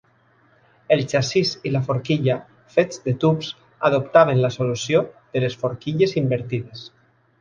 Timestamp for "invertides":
6.25-6.89